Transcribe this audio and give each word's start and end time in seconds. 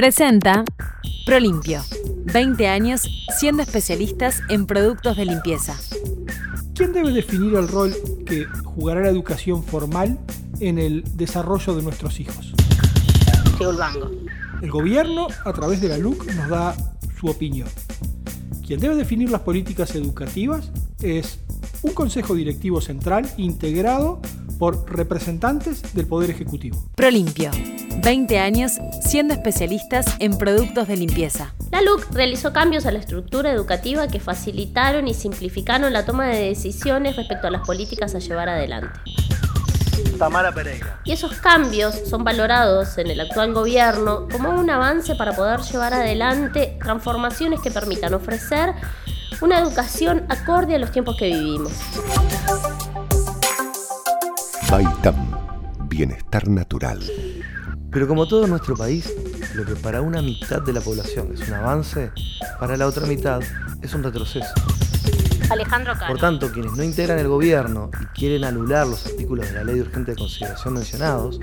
Presenta 0.00 0.64
Prolimpio. 1.26 1.82
20 2.32 2.68
años 2.68 3.02
siendo 3.38 3.62
especialistas 3.62 4.40
en 4.48 4.64
productos 4.64 5.14
de 5.18 5.26
limpieza. 5.26 5.76
¿Quién 6.74 6.94
debe 6.94 7.10
definir 7.10 7.54
el 7.54 7.68
rol 7.68 7.94
que 8.24 8.46
jugará 8.64 9.02
la 9.02 9.10
educación 9.10 9.62
formal 9.62 10.18
en 10.58 10.78
el 10.78 11.04
desarrollo 11.18 11.74
de 11.74 11.82
nuestros 11.82 12.18
hijos? 12.18 12.54
El 14.62 14.70
gobierno, 14.70 15.26
a 15.44 15.52
través 15.52 15.82
de 15.82 15.88
la 15.90 15.98
LUC, 15.98 16.32
nos 16.32 16.48
da 16.48 16.74
su 17.20 17.26
opinión. 17.26 17.68
Quien 18.66 18.80
debe 18.80 18.94
definir 18.94 19.28
las 19.28 19.42
políticas 19.42 19.94
educativas 19.94 20.72
es 21.02 21.40
un 21.82 21.92
Consejo 21.92 22.34
Directivo 22.34 22.80
Central 22.80 23.30
integrado 23.36 24.22
por 24.60 24.94
representantes 24.94 25.94
del 25.94 26.06
Poder 26.06 26.28
Ejecutivo. 26.28 26.84
Prolimpio. 26.94 27.50
20 28.02 28.38
años 28.38 28.72
siendo 29.02 29.32
especialistas 29.32 30.04
en 30.18 30.36
productos 30.36 30.86
de 30.86 30.98
limpieza. 30.98 31.54
La 31.72 31.80
LUC 31.80 32.12
realizó 32.12 32.52
cambios 32.52 32.84
a 32.84 32.92
la 32.92 32.98
estructura 32.98 33.50
educativa 33.50 34.06
que 34.08 34.20
facilitaron 34.20 35.08
y 35.08 35.14
simplificaron 35.14 35.94
la 35.94 36.04
toma 36.04 36.26
de 36.26 36.48
decisiones 36.48 37.16
respecto 37.16 37.46
a 37.46 37.50
las 37.50 37.66
políticas 37.66 38.14
a 38.14 38.18
llevar 38.18 38.50
adelante. 38.50 39.00
Tamara 40.18 40.52
Pereira. 40.52 41.00
Y 41.04 41.12
esos 41.12 41.32
cambios 41.36 41.94
son 42.06 42.22
valorados 42.22 42.98
en 42.98 43.10
el 43.10 43.20
actual 43.20 43.54
gobierno 43.54 44.28
como 44.30 44.50
un 44.50 44.68
avance 44.68 45.14
para 45.14 45.32
poder 45.32 45.60
llevar 45.60 45.94
adelante 45.94 46.76
transformaciones 46.82 47.60
que 47.60 47.70
permitan 47.70 48.12
ofrecer 48.12 48.74
una 49.40 49.58
educación 49.58 50.26
acorde 50.28 50.74
a 50.74 50.78
los 50.78 50.92
tiempos 50.92 51.16
que 51.16 51.28
vivimos. 51.28 51.72
Baitam, 54.70 55.16
bienestar 55.88 56.46
natural. 56.46 57.02
Pero 57.90 58.06
como 58.06 58.28
todo 58.28 58.46
nuestro 58.46 58.76
país, 58.76 59.12
lo 59.56 59.64
que 59.64 59.74
para 59.74 60.00
una 60.00 60.22
mitad 60.22 60.62
de 60.62 60.72
la 60.72 60.80
población 60.80 61.32
es 61.34 61.48
un 61.48 61.54
avance, 61.54 62.12
para 62.60 62.76
la 62.76 62.86
otra 62.86 63.04
mitad 63.04 63.40
es 63.82 63.94
un 63.94 64.04
retroceso. 64.04 64.54
Alejandro 65.50 65.94
Cano. 65.94 66.06
Por 66.06 66.20
tanto, 66.20 66.52
quienes 66.52 66.74
no 66.74 66.84
integran 66.84 67.18
el 67.18 67.26
gobierno 67.26 67.90
y 68.00 68.04
quieren 68.16 68.44
anular 68.44 68.86
los 68.86 69.04
artículos 69.06 69.48
de 69.48 69.54
la 69.54 69.64
ley 69.64 69.74
de 69.74 69.80
urgente 69.80 70.14
consideración 70.14 70.74
mencionados, 70.74 71.40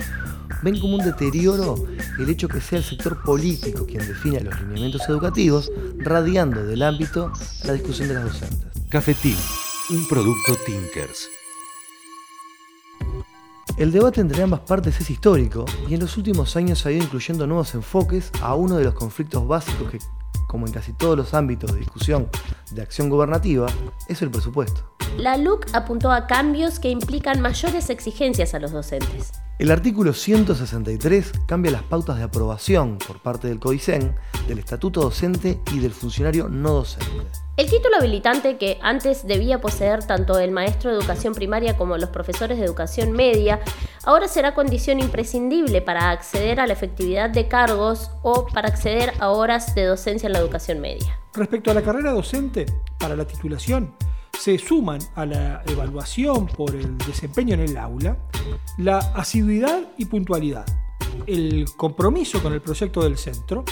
ven 0.64 0.80
como 0.80 0.96
un 0.96 1.04
deterioro 1.04 1.76
el 2.18 2.30
hecho 2.30 2.48
que 2.48 2.62
sea 2.62 2.78
el 2.78 2.86
sector 2.86 3.22
político 3.24 3.86
quien 3.86 4.08
define 4.08 4.40
los 4.40 4.58
lineamientos 4.62 5.02
educativos, 5.10 5.70
radiando 5.98 6.64
del 6.64 6.82
ámbito 6.82 7.34
la 7.66 7.74
discusión 7.74 8.08
de 8.08 8.14
las 8.14 8.24
docentes. 8.24 8.68
Cafetín, 8.90 9.36
un 9.90 10.08
producto 10.08 10.56
Tinkers. 10.66 11.28
El 13.78 13.92
debate 13.92 14.22
entre 14.22 14.42
ambas 14.42 14.62
partes 14.62 15.00
es 15.00 15.12
histórico 15.12 15.64
y 15.88 15.94
en 15.94 16.00
los 16.00 16.18
últimos 16.18 16.56
años 16.56 16.84
ha 16.88 16.92
ido 16.92 17.04
incluyendo 17.04 17.46
nuevos 17.46 17.76
enfoques 17.76 18.32
a 18.42 18.56
uno 18.56 18.76
de 18.76 18.84
los 18.84 18.96
conflictos 18.96 19.48
básicos 19.48 19.92
que, 19.92 20.00
como 20.48 20.66
en 20.66 20.74
casi 20.74 20.94
todos 20.94 21.16
los 21.16 21.36
ámbitos 21.36 21.72
de 21.72 21.82
discusión 21.82 22.28
de 22.72 22.82
acción 22.82 23.10
gobernativa, 23.10 23.68
es 24.08 24.22
el 24.22 24.32
presupuesto. 24.32 24.98
La 25.18 25.38
LUC 25.38 25.68
apuntó 25.74 26.12
a 26.12 26.28
cambios 26.28 26.80
que 26.80 26.90
implican 26.90 27.42
mayores 27.42 27.90
exigencias 27.90 28.54
a 28.54 28.60
los 28.60 28.72
docentes. 28.72 29.32
El 29.58 29.72
artículo 29.72 30.14
163 30.14 31.32
cambia 31.48 31.72
las 31.72 31.82
pautas 31.82 32.18
de 32.18 32.24
aprobación 32.24 33.00
por 33.00 33.20
parte 33.20 33.48
del 33.48 33.60
CODICEN, 33.60 34.16
del 34.48 34.60
estatuto 34.60 35.02
docente 35.02 35.60
y 35.74 35.80
del 35.80 35.92
funcionario 35.92 36.48
no 36.48 36.74
docente. 36.74 37.26
El 37.58 37.68
título 37.68 37.98
habilitante 37.98 38.58
que 38.58 38.78
antes 38.84 39.26
debía 39.26 39.60
poseer 39.60 40.04
tanto 40.04 40.38
el 40.38 40.52
maestro 40.52 40.92
de 40.92 40.98
educación 40.98 41.34
primaria 41.34 41.76
como 41.76 41.98
los 41.98 42.10
profesores 42.10 42.60
de 42.60 42.66
educación 42.66 43.14
media, 43.14 43.60
ahora 44.04 44.28
será 44.28 44.54
condición 44.54 45.00
imprescindible 45.00 45.82
para 45.82 46.12
acceder 46.12 46.60
a 46.60 46.68
la 46.68 46.74
efectividad 46.74 47.32
de 47.32 47.48
cargos 47.48 48.12
o 48.22 48.46
para 48.46 48.68
acceder 48.68 49.12
a 49.20 49.32
horas 49.32 49.74
de 49.74 49.86
docencia 49.86 50.28
en 50.28 50.34
la 50.34 50.40
educación 50.40 50.80
media. 50.80 51.18
Respecto 51.38 51.70
a 51.70 51.76
la 51.76 51.84
carrera 51.84 52.14
docente, 52.14 52.66
para 52.98 53.16
la 53.16 53.24
titulación, 53.24 53.94
se 54.36 54.58
suman 54.58 54.98
a 55.14 55.24
la 55.24 55.62
evaluación 55.68 56.48
por 56.48 56.74
el 56.74 56.98
desempeño 56.98 57.54
en 57.54 57.60
el 57.60 57.78
aula 57.78 58.18
la 58.80 58.98
asiduidad 58.98 59.84
y 60.00 60.06
puntualidad, 60.06 60.66
el 61.28 61.68
compromiso 61.78 62.42
con 62.42 62.54
el 62.54 62.62
proyecto 62.62 63.04
del 63.04 63.20
centro, 63.20 63.64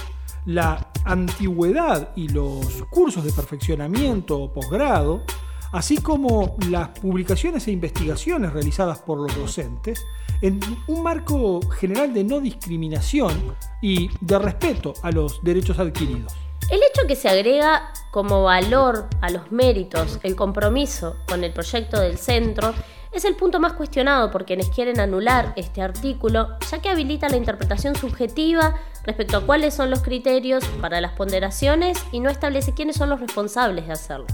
la 0.45 0.91
antigüedad 1.06 2.12
y 2.16 2.28
los 2.28 2.84
cursos 2.91 3.23
de 3.23 3.31
perfeccionamiento 3.31 4.38
o 4.40 4.53
posgrado, 4.53 5.23
así 5.72 5.97
como 5.97 6.57
las 6.69 6.90
publicaciones 6.90 7.67
e 7.67 7.72
investigaciones 7.72 8.53
realizadas 8.53 9.00
por 9.00 9.19
los 9.19 9.35
docentes, 9.35 10.06
en 10.41 10.59
un 10.85 11.01
marco 11.01 11.61
general 11.72 12.13
de 12.13 12.25
no 12.25 12.40
discriminación 12.41 13.56
y 13.81 14.11
de 14.22 14.38
respeto 14.38 14.94
a 15.01 15.09
los 15.09 15.44
derechos 15.44 15.79
adquiridos. 15.79 16.44
El 16.70 16.80
hecho 16.80 17.06
que 17.08 17.16
se 17.16 17.30
agrega 17.30 17.92
como 18.09 18.44
valor 18.44 19.08
a 19.22 19.30
los 19.30 19.52
méritos 19.52 20.20
el 20.24 20.36
compromiso 20.36 21.16
con 21.28 21.44
el 21.44 21.53
proyecto 21.53 22.00
del 22.00 22.18
centro 22.18 22.74
es 23.12 23.24
el 23.24 23.36
punto 23.36 23.59
más 23.59 23.74
cuestionado 23.74 24.31
por 24.31 24.46
quienes 24.46 24.70
quieren 24.70 25.00
anular 25.00 25.53
este 25.58 25.81
artículo, 25.81 26.58
ya 26.70 26.81
que 26.81 26.90
habilita 26.90 27.30
la 27.30 27.38
interpretación 27.38 27.96
subjetiva 27.96 28.76
respecto 29.03 29.38
a 29.38 29.46
cuáles 29.46 29.76
son 29.76 29.90
los 29.92 30.02
criterios 30.02 30.66
para 30.81 31.00
las 31.02 31.14
ponderaciones 31.14 32.00
y 32.12 32.20
no 32.20 32.30
establece 32.30 32.74
quiénes 32.74 32.96
son 32.96 33.09
los 33.09 33.22
responsables 33.22 33.86
de 33.86 33.94
hacerlo. 33.94 34.26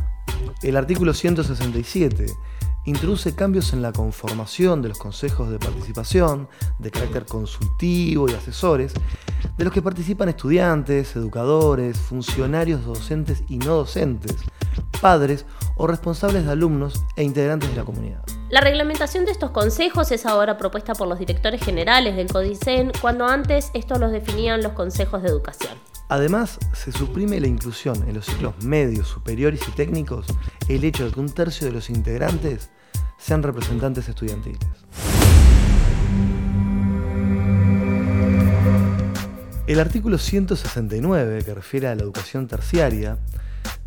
El 0.64 0.78
artículo 0.78 1.14
167 1.14 2.26
introduce 2.86 3.36
cambios 3.36 3.74
en 3.74 3.82
la 3.82 3.92
conformación 3.92 4.82
de 4.82 4.90
los 4.90 4.98
consejos 4.98 5.50
de 5.50 5.60
participación 5.60 6.48
de 6.80 6.92
carácter 6.92 7.26
consultivo 7.26 8.30
y 8.30 8.34
asesores, 8.34 8.94
de 9.58 9.64
los 9.64 9.74
que 9.74 9.82
participan 9.82 10.30
estudiantes, 10.30 11.16
educadores, 11.16 11.98
funcionarios 11.98 12.86
docentes 12.86 13.44
y 13.48 13.58
no 13.58 13.76
docentes, 13.76 14.38
padres 15.02 15.46
o 15.76 15.88
responsables 15.88 16.46
de 16.46 16.52
alumnos 16.52 17.04
e 17.16 17.24
integrantes 17.24 17.70
de 17.70 17.76
la 17.76 17.84
comunidad. 17.84 18.24
La 18.50 18.62
reglamentación 18.62 19.26
de 19.26 19.32
estos 19.32 19.52
consejos 19.52 20.12
es 20.12 20.26
ahora 20.26 20.58
propuesta 20.58 20.94
por 20.94 21.08
los 21.08 21.20
directores 21.20 21.64
generales 21.64 22.16
del 22.16 22.28
CODICEN, 22.28 22.92
cuando 23.00 23.26
antes 23.26 23.72
estos 23.74 24.00
los 24.00 24.12
definían 24.12 24.62
los 24.62 24.74
consejos 24.74 25.22
de 25.24 25.30
educación. 25.30 25.91
Además, 26.12 26.60
se 26.74 26.92
suprime 26.92 27.40
la 27.40 27.48
inclusión 27.48 28.04
en 28.06 28.16
los 28.16 28.26
ciclos 28.26 28.62
medios, 28.66 29.08
superiores 29.08 29.62
y 29.66 29.72
técnicos 29.72 30.26
el 30.68 30.84
hecho 30.84 31.06
de 31.06 31.12
que 31.14 31.20
un 31.22 31.30
tercio 31.30 31.66
de 31.66 31.72
los 31.72 31.90
integrantes 31.90 32.70
sean 33.18 33.42
representantes 33.42 34.10
estudiantiles. 34.10 34.60
El 39.66 39.80
artículo 39.80 40.18
169, 40.18 41.46
que 41.46 41.54
refiere 41.54 41.88
a 41.88 41.96
la 41.96 42.04
educación 42.04 42.46
terciaria, 42.46 43.18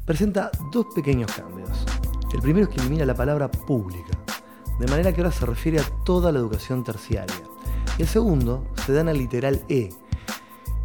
presenta 0.07 0.51
dos 0.73 0.87
pequeños 0.95 1.31
cambios. 1.31 1.69
El 2.33 2.41
primero 2.41 2.71
es 2.71 2.75
que 2.75 2.81
elimina 2.81 3.05
la 3.05 3.15
palabra 3.15 3.51
pública, 3.51 4.19
de 4.81 4.87
manera 4.87 5.13
que 5.13 5.21
ahora 5.21 5.31
se 5.31 5.45
refiere 5.45 5.79
a 5.79 5.85
toda 6.07 6.33
la 6.33 6.39
educación 6.39 6.85
terciaria. 6.85 7.37
Y 7.99 8.03
el 8.03 8.09
segundo 8.09 8.67
se 8.87 8.95
da 8.95 9.03
en 9.03 9.11
el 9.11 9.19
literal 9.19 9.63
E, 9.69 9.91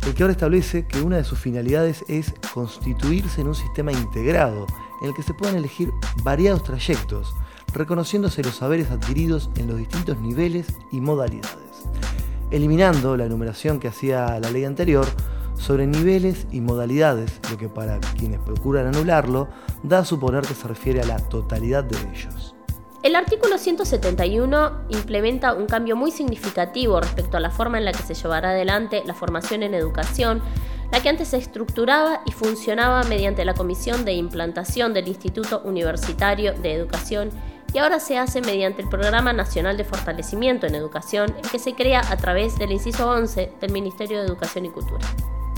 el 0.05 0.13
que 0.13 0.23
ahora 0.23 0.33
establece 0.33 0.85
que 0.85 1.01
una 1.01 1.17
de 1.17 1.23
sus 1.23 1.39
finalidades 1.39 2.03
es 2.07 2.33
constituirse 2.53 3.41
en 3.41 3.47
un 3.49 3.55
sistema 3.55 3.91
integrado 3.91 4.65
en 5.01 5.09
el 5.09 5.13
que 5.13 5.23
se 5.23 5.33
puedan 5.33 5.55
elegir 5.55 5.91
variados 6.23 6.63
trayectos, 6.63 7.35
reconociéndose 7.73 8.43
los 8.43 8.55
saberes 8.55 8.91
adquiridos 8.91 9.49
en 9.57 9.67
los 9.67 9.77
distintos 9.77 10.19
niveles 10.19 10.67
y 10.91 11.01
modalidades, 11.01 11.85
eliminando 12.51 13.15
la 13.17 13.25
enumeración 13.25 13.79
que 13.79 13.87
hacía 13.87 14.39
la 14.39 14.51
ley 14.51 14.65
anterior 14.65 15.05
sobre 15.55 15.85
niveles 15.85 16.47
y 16.51 16.61
modalidades, 16.61 17.39
lo 17.51 17.57
que 17.57 17.69
para 17.69 17.99
quienes 17.99 18.39
procuran 18.39 18.87
anularlo 18.87 19.49
da 19.83 19.99
a 19.99 20.05
suponer 20.05 20.43
que 20.45 20.53
se 20.53 20.67
refiere 20.67 21.01
a 21.01 21.05
la 21.05 21.17
totalidad 21.17 21.83
de 21.83 21.97
ellos. 22.11 22.55
El 23.01 23.15
artículo 23.15 23.57
171 23.57 24.71
implementa 24.89 25.53
un 25.53 25.67
cambio 25.67 25.95
muy 25.95 26.11
significativo 26.11 26.99
respecto 26.99 27.37
a 27.37 27.39
la 27.39 27.49
forma 27.49 27.77
en 27.77 27.85
la 27.85 27.93
que 27.93 28.03
se 28.03 28.13
llevará 28.13 28.49
adelante 28.49 29.03
la 29.05 29.13
formación 29.13 29.63
en 29.63 29.73
educación, 29.73 30.41
la 30.91 31.01
que 31.01 31.07
antes 31.07 31.29
se 31.29 31.37
estructuraba 31.37 32.22
y 32.25 32.31
funcionaba 32.31 33.03
mediante 33.03 33.46
la 33.46 33.53
Comisión 33.53 34.03
de 34.03 34.13
Implantación 34.13 34.93
del 34.93 35.07
Instituto 35.07 35.61
Universitario 35.63 36.51
de 36.53 36.73
Educación 36.73 37.29
y 37.73 37.78
ahora 37.78 38.01
se 38.01 38.17
hace 38.17 38.41
mediante 38.41 38.81
el 38.81 38.90
Programa 38.90 39.31
Nacional 39.31 39.78
de 39.78 39.85
Fortalecimiento 39.85 40.67
en 40.67 40.75
Educación, 40.75 41.34
que 41.49 41.59
se 41.59 41.75
crea 41.75 42.02
a 42.02 42.17
través 42.17 42.57
del 42.57 42.73
inciso 42.73 43.09
11 43.09 43.53
del 43.61 43.72
Ministerio 43.72 44.19
de 44.19 44.25
Educación 44.25 44.66
y 44.66 44.72
Cultura. 44.72 45.07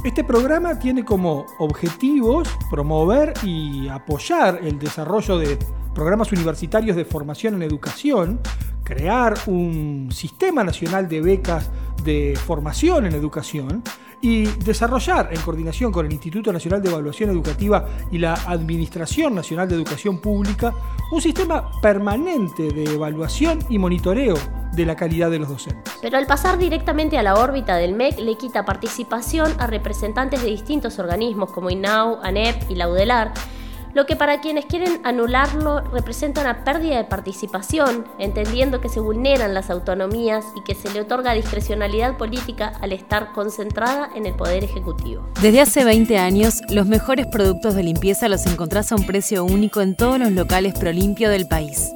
Este 0.03 0.23
programa 0.23 0.77
tiene 0.77 1.05
como 1.05 1.47
objetivos 1.57 2.47
promover 2.69 3.33
y 3.43 3.87
apoyar 3.87 4.59
el 4.61 4.77
desarrollo 4.77 5.37
de 5.37 5.57
programas 5.93 6.31
universitarios 6.31 6.95
de 6.95 7.05
formación 7.05 7.55
en 7.55 7.63
educación, 7.63 8.39
crear 8.83 9.35
un 9.47 10.09
sistema 10.11 10.63
nacional 10.63 11.07
de 11.07 11.21
becas 11.21 11.69
de 12.03 12.37
formación 12.45 13.05
en 13.05 13.13
educación 13.13 13.83
y 14.21 14.45
desarrollar, 14.45 15.29
en 15.31 15.41
coordinación 15.41 15.91
con 15.91 16.05
el 16.05 16.11
Instituto 16.11 16.53
Nacional 16.53 16.81
de 16.81 16.89
Evaluación 16.89 17.31
Educativa 17.31 17.87
y 18.11 18.19
la 18.19 18.33
Administración 18.33 19.33
Nacional 19.33 19.67
de 19.67 19.75
Educación 19.75 20.19
Pública, 20.19 20.73
un 21.11 21.21
sistema 21.21 21.71
permanente 21.81 22.71
de 22.71 22.83
evaluación 22.83 23.59
y 23.69 23.79
monitoreo 23.79 24.35
de 24.73 24.85
la 24.85 24.95
calidad 24.95 25.31
de 25.31 25.39
los 25.39 25.49
docentes. 25.49 25.93
Pero 26.01 26.17
al 26.17 26.27
pasar 26.27 26.57
directamente 26.57 27.17
a 27.17 27.23
la 27.23 27.35
órbita 27.35 27.75
del 27.77 27.93
MEC 27.93 28.19
le 28.19 28.35
quita 28.35 28.63
participación 28.63 29.51
a 29.59 29.67
representantes 29.67 30.41
de 30.41 30.47
distintos 30.47 30.99
organismos 30.99 31.51
como 31.51 31.69
INAU, 31.69 32.19
ANEP 32.21 32.69
y 32.69 32.75
la 32.75 32.89
UDELAR, 32.89 33.33
lo 33.93 34.05
que 34.05 34.15
para 34.15 34.41
quienes 34.41 34.65
quieren 34.65 35.01
anularlo 35.03 35.81
representa 35.91 36.41
una 36.41 36.63
pérdida 36.63 36.97
de 36.97 37.03
participación, 37.03 38.05
entendiendo 38.19 38.81
que 38.81 38.89
se 38.89 38.99
vulneran 38.99 39.53
las 39.53 39.69
autonomías 39.69 40.45
y 40.55 40.63
que 40.63 40.75
se 40.75 40.91
le 40.91 41.01
otorga 41.01 41.33
discrecionalidad 41.33 42.17
política 42.17 42.73
al 42.81 42.93
estar 42.93 43.31
concentrada 43.33 44.09
en 44.15 44.25
el 44.25 44.33
Poder 44.33 44.63
Ejecutivo. 44.63 45.27
Desde 45.41 45.61
hace 45.61 45.83
20 45.83 46.17
años, 46.17 46.61
los 46.69 46.87
mejores 46.87 47.27
productos 47.27 47.75
de 47.75 47.83
limpieza 47.83 48.29
los 48.29 48.45
encontrás 48.45 48.91
a 48.91 48.95
un 48.95 49.05
precio 49.05 49.43
único 49.43 49.81
en 49.81 49.95
todos 49.95 50.19
los 50.19 50.31
locales 50.31 50.73
Prolimpio 50.77 51.29
del 51.29 51.47
país. 51.47 51.91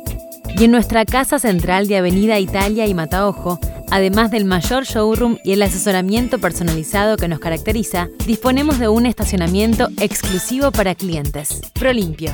Y 0.58 0.64
en 0.64 0.72
nuestra 0.72 1.06
casa 1.06 1.38
central 1.38 1.88
de 1.88 1.98
Avenida 1.98 2.40
Italia 2.40 2.86
y 2.88 2.94
Mataojo, 2.94 3.60
Además 3.92 4.32
del 4.32 4.46
mayor 4.46 4.84
showroom 4.84 5.38
y 5.44 5.54
el 5.54 5.62
asesoramiento 5.62 6.40
personalizado 6.40 7.18
que 7.18 7.28
nos 7.28 7.40
caracteriza, 7.40 8.10
disponemos 8.26 8.80
de 8.80 8.88
un 8.88 9.06
estacionamiento 9.06 9.88
exclusivo 10.00 10.72
para 10.72 10.96
clientes. 10.96 11.62
Prolimpio. 11.74 12.32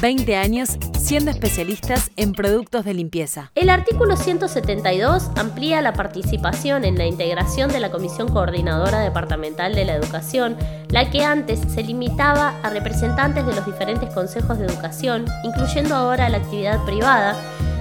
20 0.00 0.36
años 0.36 0.78
siendo 0.98 1.30
especialistas 1.30 2.10
en 2.16 2.32
productos 2.32 2.84
de 2.84 2.94
limpieza. 2.94 3.50
El 3.54 3.68
artículo 3.68 4.16
172 4.16 5.30
amplía 5.36 5.82
la 5.82 5.92
participación 5.92 6.84
en 6.84 6.96
la 6.96 7.06
integración 7.06 7.70
de 7.70 7.80
la 7.80 7.90
Comisión 7.90 8.28
Coordinadora 8.28 9.00
Departamental 9.00 9.74
de 9.74 9.84
la 9.84 9.94
Educación, 9.94 10.56
la 10.88 11.10
que 11.10 11.24
antes 11.24 11.60
se 11.72 11.82
limitaba 11.82 12.54
a 12.62 12.70
representantes 12.70 13.44
de 13.46 13.54
los 13.54 13.66
diferentes 13.66 14.12
consejos 14.14 14.58
de 14.58 14.66
educación, 14.66 15.26
incluyendo 15.44 15.94
ahora 15.94 16.28
la 16.28 16.38
actividad 16.38 16.82
privada, 16.84 17.36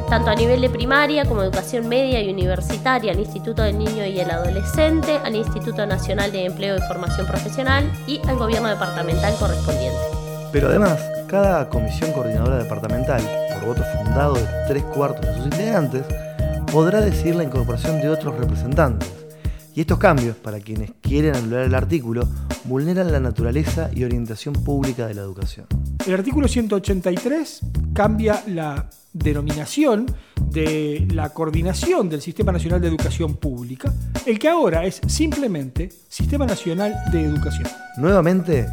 tanto 0.10 0.32
a 0.32 0.36
nivel 0.36 0.60
de 0.62 0.72
primaria 0.72 1.24
como 1.26 1.44
educación 1.44 1.88
media 1.88 2.20
y 2.20 2.34
universitaria, 2.34 3.12
al 3.12 3.20
Instituto 3.20 3.62
del 3.62 3.78
Niño 3.78 4.08
y 4.08 4.20
el 4.20 4.32
Adolescente, 4.32 5.20
al 5.24 5.36
Instituto 5.36 5.86
Nacional 5.86 6.32
de 6.32 6.46
Empleo 6.46 6.78
y 6.78 6.82
Formación 6.82 7.28
Profesional 7.28 7.92
y 8.08 8.20
al 8.28 8.38
gobierno 8.38 8.70
departamental 8.70 9.36
correspondiente. 9.40 10.00
Pero 10.52 10.70
además, 10.70 11.00
cada 11.28 11.70
comisión 11.70 12.12
coordinadora 12.12 12.58
departamental, 12.58 13.22
por 13.54 13.68
voto 13.68 13.84
fundado 13.98 14.34
de 14.34 14.48
tres 14.68 14.84
cuartos 14.84 15.28
de 15.28 15.36
sus 15.36 15.46
integrantes, 15.46 16.04
podrá 16.72 17.02
decidir 17.02 17.36
la 17.36 17.44
incorporación 17.44 18.02
de 18.02 18.10
otros 18.10 18.36
representantes. 18.36 19.14
Y 19.76 19.82
estos 19.82 20.00
cambios, 20.00 20.36
para 20.38 20.60
quienes 20.60 20.92
quieren 21.02 21.36
anular 21.36 21.62
el 21.62 21.76
artículo, 21.76 22.28
vulneran 22.64 23.12
la 23.12 23.20
naturaleza 23.20 23.92
y 23.94 24.04
orientación 24.04 24.56
pública 24.56 25.06
de 25.06 25.14
la 25.14 25.22
educación. 25.22 25.68
El 26.08 26.16
artículo 26.16 26.48
183 26.48 27.62
cambia 27.94 28.44
la 28.48 28.90
denominación 29.20 30.06
de 30.52 31.08
la 31.12 31.30
coordinación 31.30 32.10
del 32.10 32.22
Sistema 32.22 32.52
Nacional 32.52 32.82
de 32.82 32.88
Educación 32.88 33.36
Pública, 33.36 33.94
el 34.26 34.40
que 34.40 34.50
ahora 34.50 34.86
es 34.86 35.02
simplemente 35.08 35.90
Sistema 36.08 36.46
Nacional 36.46 36.96
de 37.12 37.24
Educación. 37.24 37.68
Nuevamente, 37.98 38.68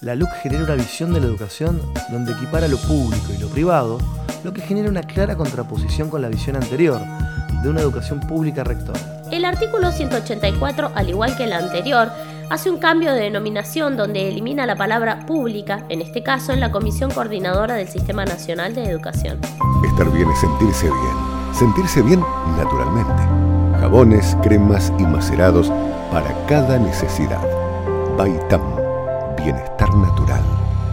la 0.00 0.14
LUC 0.14 0.30
genera 0.42 0.64
una 0.64 0.74
visión 0.74 1.12
de 1.12 1.20
la 1.20 1.26
educación 1.26 1.80
donde 2.10 2.32
equipara 2.32 2.66
lo 2.68 2.78
público 2.78 3.32
y 3.36 3.40
lo 3.40 3.48
privado, 3.48 3.98
lo 4.42 4.52
que 4.52 4.62
genera 4.62 4.88
una 4.88 5.02
clara 5.02 5.36
contraposición 5.36 6.08
con 6.08 6.22
la 6.22 6.28
visión 6.28 6.56
anterior 6.56 7.00
de 7.62 7.68
una 7.68 7.82
educación 7.82 8.20
pública 8.20 8.64
rectora. 8.64 8.98
El 9.30 9.44
artículo 9.44 9.92
184, 9.92 10.92
al 10.94 11.08
igual 11.08 11.36
que 11.36 11.44
el 11.44 11.52
anterior, 11.52 12.10
hace 12.50 12.68
un 12.68 12.78
cambio 12.78 13.14
de 13.14 13.22
denominación 13.22 13.96
donde 13.96 14.28
elimina 14.28 14.66
la 14.66 14.74
palabra 14.74 15.20
pública, 15.20 15.86
en 15.88 16.02
este 16.02 16.24
caso 16.24 16.52
en 16.52 16.58
la 16.58 16.72
Comisión 16.72 17.10
Coordinadora 17.12 17.76
del 17.76 17.88
Sistema 17.88 18.24
Nacional 18.24 18.74
de 18.74 18.84
Educación. 18.84 19.38
Estar 19.86 20.10
bien 20.12 20.28
es 20.28 20.40
sentirse 20.40 20.86
bien. 20.86 21.54
Sentirse 21.54 22.02
bien 22.02 22.20
naturalmente. 22.56 23.22
Jabones, 23.78 24.36
cremas 24.42 24.92
y 24.98 25.04
macerados 25.04 25.70
para 26.10 26.34
cada 26.46 26.76
necesidad. 26.78 27.40
Baitam, 28.16 28.62
bienestar 29.36 29.94
natural. 29.94 30.42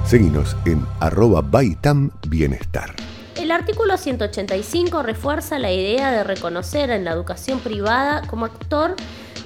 Seguinos 0.06 0.56
en 0.65 0.86
arroba 1.00 1.42
Baitam 1.42 2.12
Bienestar. 2.27 2.94
El 3.36 3.51
artículo 3.51 3.98
185 3.98 5.01
refuerza 5.04 5.57
la 5.57 5.71
idea 5.71 6.12
de 6.12 6.24
reconocer 6.24 6.92
en 6.92 7.04
la 7.04 7.12
educación 7.12 7.59
privada 7.59 8.21
como 8.27 8.45
actor 8.45 8.95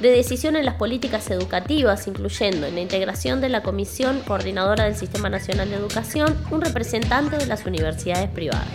de 0.02 0.10
decisión 0.10 0.56
en 0.56 0.66
las 0.66 0.76
políticas 0.76 1.30
educativas, 1.30 2.08
incluyendo 2.08 2.66
en 2.66 2.74
la 2.74 2.82
integración 2.82 3.40
de 3.40 3.50
la 3.50 3.62
Comisión 3.62 4.22
Coordinadora 4.26 4.86
del 4.86 4.96
Sistema 4.96 5.30
Nacional 5.30 5.70
de 5.70 5.76
Educación 5.76 6.36
un 6.50 6.62
representante 6.62 7.38
de 7.38 7.46
las 7.46 7.66
universidades 7.68 8.28
privadas. 8.30 8.68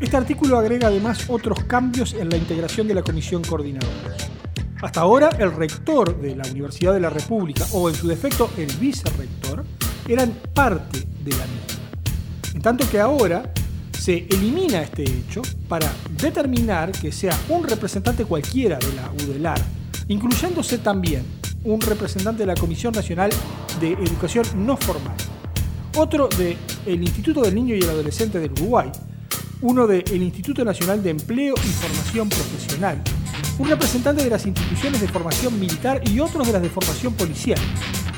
Este 0.00 0.16
artículo 0.16 0.56
agrega 0.56 0.88
además 0.88 1.28
otros 1.28 1.64
cambios 1.64 2.14
en 2.14 2.30
la 2.30 2.38
integración 2.38 2.88
de 2.88 2.94
la 2.94 3.02
Comisión 3.02 3.42
Coordinadora. 3.42 4.16
Hasta 4.80 5.02
ahora, 5.02 5.28
el 5.38 5.52
rector 5.52 6.18
de 6.18 6.34
la 6.34 6.48
Universidad 6.48 6.94
de 6.94 7.00
la 7.00 7.10
República, 7.10 7.66
o 7.72 7.90
en 7.90 7.94
su 7.94 8.08
defecto 8.08 8.50
el 8.56 8.72
vicerrector, 8.76 9.64
eran 10.08 10.32
parte 10.54 11.00
de 11.22 11.30
la 11.32 11.44
misma. 11.44 12.54
En 12.54 12.62
tanto 12.62 12.88
que 12.88 12.98
ahora 12.98 13.52
se 13.92 14.26
elimina 14.30 14.80
este 14.80 15.02
hecho 15.02 15.42
para 15.68 15.92
determinar 16.18 16.90
que 16.92 17.12
sea 17.12 17.38
un 17.50 17.68
representante 17.68 18.24
cualquiera 18.24 18.78
de 18.78 18.92
la 18.94 19.12
UDELAR 19.22 19.79
incluyéndose 20.10 20.78
también 20.78 21.24
un 21.62 21.80
representante 21.80 22.40
de 22.40 22.46
la 22.46 22.54
Comisión 22.54 22.92
Nacional 22.92 23.30
de 23.80 23.92
Educación 23.92 24.44
No 24.66 24.76
Formal, 24.76 25.16
otro 25.96 26.28
del 26.36 27.02
Instituto 27.02 27.42
del 27.42 27.54
Niño 27.54 27.76
y 27.76 27.78
el 27.78 27.88
Adolescente 27.88 28.40
del 28.40 28.50
Uruguay, 28.52 28.90
uno 29.62 29.86
del 29.86 30.22
Instituto 30.22 30.64
Nacional 30.64 31.02
de 31.02 31.10
Empleo 31.10 31.54
y 31.54 31.68
Formación 31.68 32.28
Profesional, 32.28 33.00
un 33.58 33.68
representante 33.68 34.24
de 34.24 34.30
las 34.30 34.46
instituciones 34.46 35.00
de 35.00 35.06
formación 35.06 35.58
militar 35.60 36.02
y 36.08 36.18
otros 36.18 36.44
de 36.46 36.54
las 36.54 36.62
de 36.62 36.70
formación 36.70 37.14
policial, 37.14 37.60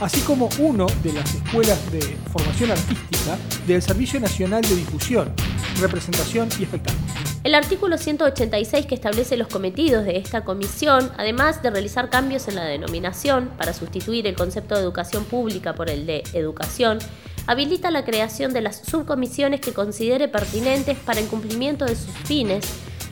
así 0.00 0.20
como 0.20 0.48
uno 0.60 0.86
de 1.02 1.12
las 1.12 1.34
escuelas 1.34 1.92
de 1.92 2.00
formación 2.32 2.70
artística 2.70 3.36
del 3.66 3.82
Servicio 3.82 4.18
Nacional 4.18 4.62
de 4.62 4.76
Difusión, 4.76 5.30
Representación 5.78 6.48
y 6.58 6.62
Espectáculo. 6.62 7.31
El 7.44 7.56
artículo 7.56 7.98
186 7.98 8.86
que 8.86 8.94
establece 8.94 9.36
los 9.36 9.48
cometidos 9.48 10.04
de 10.04 10.16
esta 10.16 10.44
comisión, 10.44 11.10
además 11.16 11.60
de 11.60 11.70
realizar 11.70 12.08
cambios 12.08 12.46
en 12.46 12.54
la 12.54 12.64
denominación 12.64 13.50
para 13.58 13.72
sustituir 13.72 14.28
el 14.28 14.36
concepto 14.36 14.76
de 14.76 14.82
educación 14.82 15.24
pública 15.24 15.74
por 15.74 15.90
el 15.90 16.06
de 16.06 16.22
educación, 16.34 17.00
habilita 17.48 17.90
la 17.90 18.04
creación 18.04 18.52
de 18.52 18.60
las 18.60 18.76
subcomisiones 18.76 19.60
que 19.60 19.72
considere 19.72 20.28
pertinentes 20.28 20.96
para 20.98 21.18
el 21.18 21.26
cumplimiento 21.26 21.84
de 21.84 21.96
sus 21.96 22.14
fines, 22.24 22.64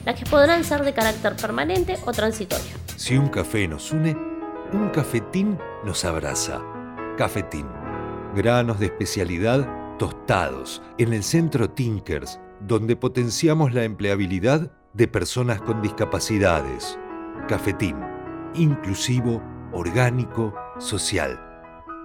las 0.04 0.16
que 0.16 0.30
podrán 0.30 0.62
ser 0.62 0.84
de 0.84 0.92
carácter 0.92 1.34
permanente 1.34 1.98
o 2.06 2.12
transitorio. 2.12 2.70
Si 2.94 3.18
un 3.18 3.30
café 3.30 3.66
nos 3.66 3.90
une, 3.90 4.16
un 4.72 4.90
cafetín 4.90 5.58
nos 5.84 6.04
abraza. 6.04 6.62
Cafetín. 7.18 7.66
Granos 8.36 8.78
de 8.78 8.86
especialidad 8.86 9.66
tostados 9.98 10.82
en 10.98 11.14
el 11.14 11.24
centro 11.24 11.68
Tinkers 11.68 12.38
donde 12.60 12.96
potenciamos 12.96 13.72
la 13.72 13.84
empleabilidad 13.84 14.72
de 14.92 15.08
personas 15.08 15.60
con 15.60 15.82
discapacidades. 15.82 16.98
Cafetín, 17.48 17.96
inclusivo, 18.54 19.42
orgánico, 19.72 20.54
social. 20.78 21.38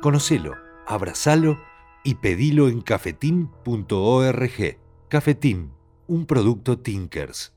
Conocelo, 0.02 0.54
abrazalo 0.88 1.58
y 2.04 2.16
pedilo 2.16 2.70
en 2.70 2.82
cafetín.org. 2.82 4.78
Cafetín, 5.10 5.72
un 6.08 6.26
producto 6.26 6.78
Tinkers. 6.80 7.54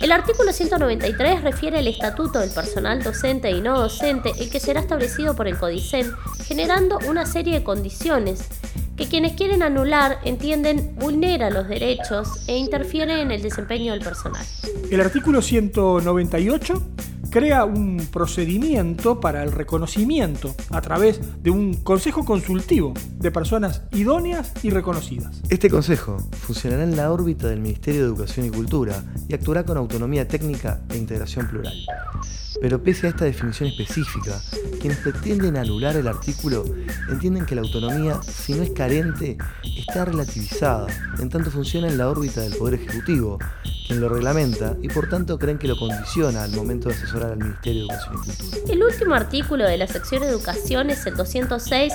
El 0.00 0.10
artículo 0.10 0.52
193 0.52 1.42
refiere 1.42 1.78
al 1.78 1.86
estatuto 1.86 2.40
del 2.40 2.50
personal 2.50 3.04
docente 3.04 3.52
y 3.52 3.60
no 3.60 3.78
docente, 3.78 4.32
el 4.36 4.50
que 4.50 4.58
será 4.58 4.80
establecido 4.80 5.36
por 5.36 5.46
el 5.46 5.56
CODICEN, 5.56 6.10
generando 6.44 6.98
una 7.08 7.24
serie 7.24 7.60
de 7.60 7.64
condiciones 7.64 8.48
que 8.96 9.06
quienes 9.06 9.32
quieren 9.32 9.62
anular 9.62 10.18
entienden 10.24 10.94
vulnera 10.96 11.50
los 11.50 11.68
derechos 11.68 12.48
e 12.48 12.56
interfiere 12.56 13.20
en 13.20 13.30
el 13.30 13.42
desempeño 13.42 13.92
del 13.92 14.02
personal. 14.02 14.44
El 14.90 15.00
artículo 15.00 15.42
198 15.42 16.82
crea 17.32 17.64
un 17.64 18.06
procedimiento 18.12 19.18
para 19.18 19.42
el 19.42 19.52
reconocimiento 19.52 20.54
a 20.70 20.82
través 20.82 21.18
de 21.42 21.50
un 21.50 21.74
consejo 21.74 22.26
consultivo 22.26 22.92
de 23.18 23.30
personas 23.30 23.82
idóneas 23.92 24.52
y 24.62 24.68
reconocidas. 24.68 25.40
Este 25.48 25.70
consejo 25.70 26.18
funcionará 26.32 26.84
en 26.84 26.94
la 26.94 27.10
órbita 27.10 27.48
del 27.48 27.60
Ministerio 27.60 28.02
de 28.02 28.06
Educación 28.08 28.46
y 28.46 28.50
Cultura 28.50 29.02
y 29.28 29.34
actuará 29.34 29.64
con 29.64 29.78
autonomía 29.78 30.28
técnica 30.28 30.82
e 30.90 30.98
integración 30.98 31.48
plural. 31.48 31.72
Pero 32.62 32.80
pese 32.80 33.08
a 33.08 33.10
esta 33.10 33.24
definición 33.24 33.70
específica, 33.70 34.40
quienes 34.80 34.98
pretenden 34.98 35.56
anular 35.56 35.96
el 35.96 36.06
artículo 36.06 36.64
entienden 37.10 37.44
que 37.44 37.56
la 37.56 37.62
autonomía, 37.62 38.20
si 38.22 38.54
no 38.54 38.62
es 38.62 38.70
carente, 38.70 39.36
está 39.76 40.04
relativizada, 40.04 40.86
en 41.18 41.28
tanto 41.28 41.50
funciona 41.50 41.88
en 41.88 41.98
la 41.98 42.08
órbita 42.08 42.40
del 42.40 42.54
Poder 42.54 42.74
Ejecutivo, 42.74 43.40
quien 43.88 44.00
lo 44.00 44.08
reglamenta 44.08 44.76
y 44.80 44.86
por 44.86 45.08
tanto 45.08 45.40
creen 45.40 45.58
que 45.58 45.66
lo 45.66 45.76
condiciona 45.76 46.44
al 46.44 46.52
momento 46.52 46.88
de 46.88 46.94
asesorar 46.94 47.32
al 47.32 47.38
Ministerio 47.38 47.82
de 47.82 47.88
Educación 47.88 48.14
y 48.14 48.36
Cultura. 48.36 48.72
El 48.72 48.82
último 48.84 49.14
artículo 49.16 49.64
de 49.64 49.78
la 49.78 49.88
sección 49.88 50.22
Educación 50.22 50.90
es 50.90 51.04
el 51.04 51.16
206 51.16 51.92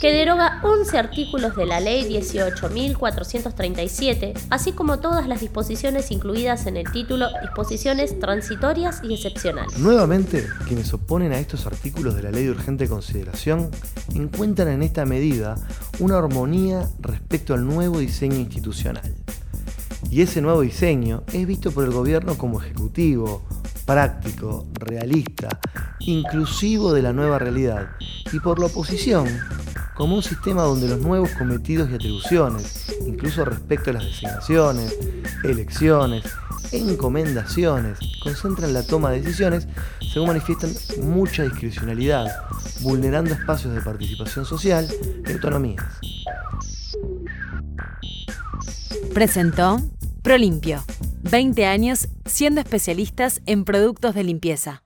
que 0.00 0.12
deroga 0.12 0.60
11 0.62 0.96
artículos 0.96 1.56
de 1.56 1.66
la 1.66 1.80
Ley 1.80 2.08
18.437, 2.08 4.34
así 4.48 4.70
como 4.72 5.00
todas 5.00 5.26
las 5.26 5.40
disposiciones 5.40 6.12
incluidas 6.12 6.66
en 6.66 6.76
el 6.76 6.88
título 6.92 7.26
Disposiciones 7.42 8.20
transitorias 8.20 9.00
y 9.02 9.14
excepcionales. 9.14 9.76
Nuevamente, 9.78 10.46
quienes 10.66 10.94
oponen 10.94 11.32
a 11.32 11.38
estos 11.38 11.66
artículos 11.66 12.14
de 12.14 12.22
la 12.22 12.30
Ley 12.30 12.44
de 12.44 12.52
Urgente 12.52 12.88
Consideración 12.88 13.72
encuentran 14.14 14.68
en 14.68 14.84
esta 14.84 15.04
medida 15.04 15.56
una 15.98 16.18
armonía 16.18 16.88
respecto 17.00 17.54
al 17.54 17.66
nuevo 17.66 17.98
diseño 17.98 18.36
institucional. 18.36 19.16
Y 20.10 20.22
ese 20.22 20.40
nuevo 20.40 20.60
diseño 20.60 21.24
es 21.32 21.44
visto 21.46 21.72
por 21.72 21.84
el 21.84 21.90
gobierno 21.90 22.38
como 22.38 22.62
ejecutivo, 22.62 23.44
práctico, 23.84 24.66
realista, 24.74 25.48
inclusivo 25.98 26.92
de 26.92 27.02
la 27.02 27.12
nueva 27.12 27.38
realidad, 27.38 27.90
y 28.32 28.40
por 28.40 28.58
la 28.58 28.66
oposición 28.66 29.26
como 29.98 30.14
un 30.14 30.22
sistema 30.22 30.62
donde 30.62 30.86
los 30.86 31.00
nuevos 31.00 31.30
cometidos 31.32 31.90
y 31.90 31.94
atribuciones, 31.94 32.86
incluso 33.04 33.44
respecto 33.44 33.90
a 33.90 33.94
las 33.94 34.04
designaciones, 34.04 34.96
elecciones, 35.42 36.22
encomendaciones, 36.70 37.98
concentran 38.22 38.72
la 38.72 38.84
toma 38.84 39.10
de 39.10 39.22
decisiones, 39.22 39.66
según 40.12 40.28
manifiestan 40.28 40.70
mucha 41.02 41.42
discrecionalidad, 41.42 42.28
vulnerando 42.82 43.34
espacios 43.34 43.74
de 43.74 43.80
participación 43.80 44.44
social 44.44 44.88
y 45.26 45.32
autonomías. 45.32 45.84
Presentó 49.12 49.80
Prolimpio. 50.22 50.84
20 51.22 51.66
años 51.66 52.08
siendo 52.24 52.60
especialistas 52.60 53.40
en 53.46 53.64
productos 53.64 54.14
de 54.14 54.22
limpieza. 54.22 54.84